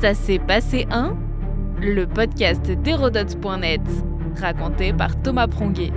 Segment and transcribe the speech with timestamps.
[0.00, 1.16] Ça s'est passé un
[1.80, 3.80] Le podcast d'Hérodote.net,
[4.40, 5.90] raconté par Thomas Pronguet.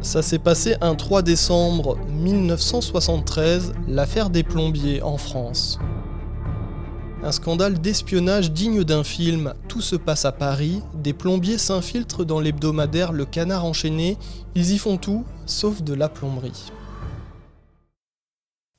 [0.00, 5.78] Ça s'est passé un 3 décembre 1973, l'affaire des plombiers en France.
[7.22, 9.54] Un scandale d'espionnage digne d'un film.
[9.68, 10.82] Tout se passe à Paris.
[10.94, 14.16] Des plombiers s'infiltrent dans l'hebdomadaire Le Canard enchaîné.
[14.56, 16.72] Ils y font tout, sauf de la plomberie.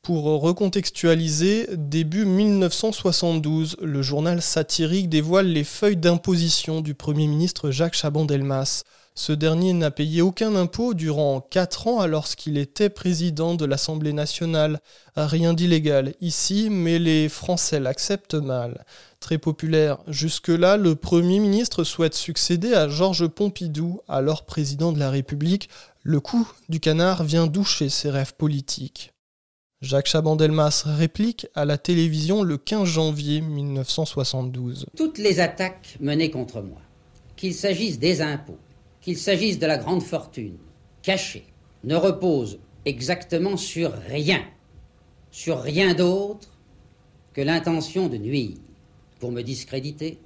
[0.04, 7.94] Pour recontextualiser, début 1972, le journal satirique dévoile les feuilles d'imposition du Premier ministre Jacques
[7.94, 8.82] Chaban-Delmas.
[9.14, 14.12] Ce dernier n'a payé aucun impôt durant 4 ans alors qu'il était président de l'Assemblée
[14.12, 14.80] nationale.
[15.16, 18.86] Rien d'illégal ici, mais les Français l'acceptent mal.
[19.20, 25.12] Très populaire jusque-là, le Premier ministre souhaite succéder à Georges Pompidou, alors président de la
[25.12, 25.70] République.
[26.02, 29.14] Le coup du canard vient doucher ses rêves politiques.
[29.81, 34.85] Jacques Chaban-Delmas réplique à la télévision le 15 janvier 1972.
[34.95, 36.78] Toutes les attaques menées contre moi,
[37.36, 38.59] qu'il s'agisse des impôts,
[39.02, 40.58] qu'il s'agisse de la grande fortune,
[41.02, 41.45] cachée,
[41.83, 44.44] ne reposent exactement sur rien,
[45.31, 46.50] sur rien d'autre
[47.34, 48.58] que l'intention de nuire
[49.19, 50.19] pour me discréditer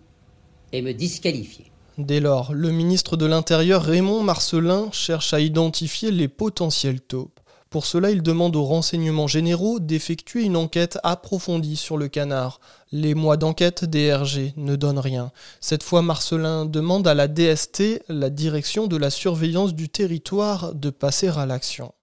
[0.74, 1.72] et me disqualifier.
[1.98, 7.40] Dès lors, le ministre de l'Intérieur Raymond Marcelin cherche à identifier les potentiels taupes.
[7.76, 12.62] Pour cela, il demande aux renseignements généraux d'effectuer une enquête approfondie sur le canard.
[12.94, 15.34] Les mois d'enquête DRG ne donnent rien.
[15.60, 20.90] Cette fois, Marcelin demande à la DST, la direction de la surveillance du territoire, de
[20.90, 21.94] passer à l'action.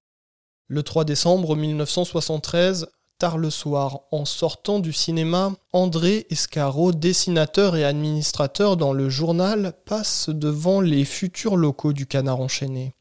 [0.66, 7.84] Le 3 décembre 1973, tard le soir, en sortant du cinéma, André Escaro, dessinateur et
[7.84, 12.92] administrateur dans le journal, passe devant les futurs locaux du canard enchaîné.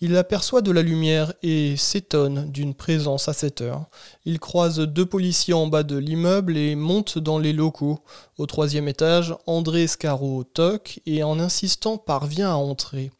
[0.00, 3.86] Il aperçoit de la lumière et s'étonne d'une présence à cette heure.
[4.24, 7.98] Il croise deux policiers en bas de l'immeuble et monte dans les locaux.
[8.36, 13.10] Au troisième étage, André Escaro toque et en insistant parvient à entrer.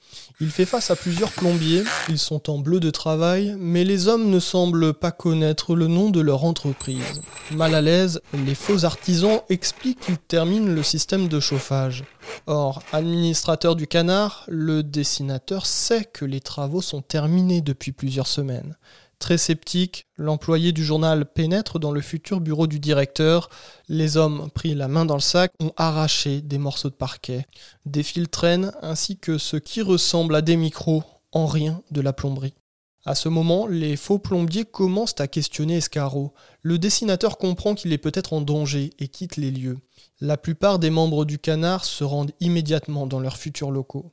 [0.41, 4.31] Il fait face à plusieurs plombiers, ils sont en bleu de travail, mais les hommes
[4.31, 7.21] ne semblent pas connaître le nom de leur entreprise.
[7.51, 12.03] Mal à l'aise, les faux artisans expliquent qu'ils terminent le système de chauffage.
[12.47, 18.77] Or, administrateur du canard, le dessinateur sait que les travaux sont terminés depuis plusieurs semaines.
[19.21, 23.51] Très sceptique, l'employé du journal pénètre dans le futur bureau du directeur.
[23.89, 27.47] Les hommes, pris la main dans le sac, ont arraché des morceaux de parquet.
[27.87, 32.13] Des fils traînent, ainsi que ce qui ressemble à des micros, en rien de la
[32.13, 32.55] plomberie.
[33.05, 36.35] À ce moment, les faux plombiers commencent à questionner Escaro.
[36.63, 39.79] Le dessinateur comprend qu'il est peut-être en danger et quitte les lieux.
[40.21, 44.13] La plupart des membres du canard se rendent immédiatement dans leurs futurs locaux.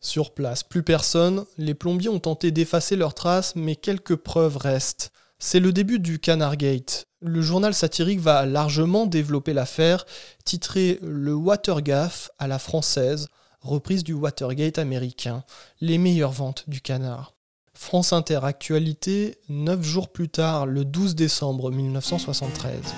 [0.00, 5.12] Sur place, plus personne, les plombiers ont tenté d'effacer leurs traces, mais quelques preuves restent.
[5.38, 7.06] C'est le début du Canard Gate.
[7.20, 10.06] Le journal satirique va largement développer l'affaire,
[10.44, 13.28] titré Le Watergaff à la française,
[13.60, 15.44] reprise du Watergate américain,
[15.80, 17.37] les meilleures ventes du canard.
[17.80, 22.92] France Inter Actualité, neuf jours plus tard, le 12 décembre 1973.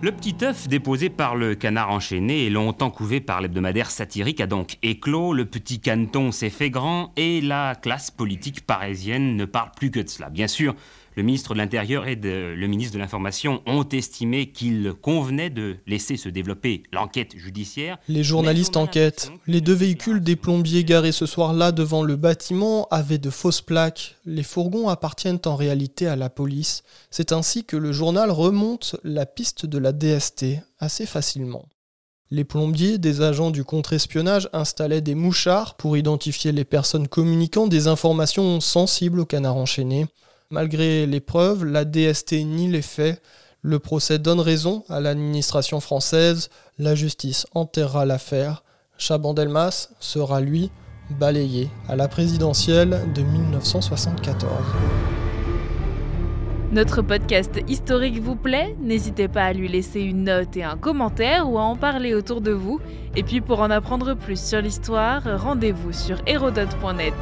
[0.00, 4.46] Le petit œuf déposé par le canard enchaîné et longtemps couvé par l'hebdomadaire satirique a
[4.46, 9.72] donc éclos, le petit canton s'est fait grand et la classe politique parisienne ne parle
[9.76, 10.30] plus que de cela.
[10.30, 10.74] Bien sûr,
[11.16, 16.18] le ministre de l'Intérieur et le ministre de l'Information ont estimé qu'il convenait de laisser
[16.18, 17.96] se développer l'enquête judiciaire.
[18.08, 19.30] Les journalistes enquêtent.
[19.46, 24.16] Les deux véhicules des plombiers garés ce soir-là devant le bâtiment avaient de fausses plaques.
[24.26, 26.82] Les fourgons appartiennent en réalité à la police.
[27.10, 30.44] C'est ainsi que le journal remonte la piste de la DST
[30.78, 31.64] assez facilement.
[32.30, 37.86] Les plombiers, des agents du contre-espionnage, installaient des mouchards pour identifier les personnes communiquant des
[37.86, 40.06] informations sensibles au canard enchaîné.
[40.50, 43.20] Malgré les preuves, la DST nie les faits.
[43.62, 46.50] Le procès donne raison à l'administration française.
[46.78, 48.62] La justice enterrera l'affaire.
[48.96, 50.70] Chaban-Delmas sera, lui,
[51.10, 54.52] balayé à la présidentielle de 1974.
[56.70, 58.76] Notre podcast historique vous plaît?
[58.80, 62.40] N'hésitez pas à lui laisser une note et un commentaire ou à en parler autour
[62.40, 62.80] de vous.
[63.16, 67.14] Et puis pour en apprendre plus sur l'histoire, rendez-vous sur hérodote.net.